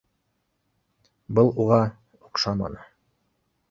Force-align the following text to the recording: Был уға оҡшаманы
Был 1.41 1.53
уға 1.65 1.81
оҡшаманы 2.31 2.93